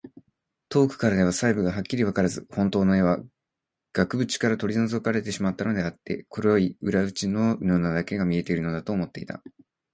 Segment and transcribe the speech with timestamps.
[0.69, 3.23] 遠くからでは細部がはっきりわからず、ほんとうの絵は
[3.93, 9.43] 額ぶちから取り去られてしまったのであって、黒い裏打ちの布だけが見えているのだ、と思っていた。